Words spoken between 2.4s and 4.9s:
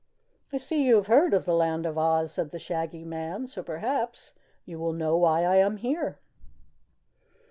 the Shaggy Man, "so perhaps you